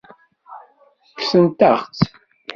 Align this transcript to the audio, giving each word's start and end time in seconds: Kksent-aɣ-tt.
Kksent-aɣ-tt. 1.11 2.01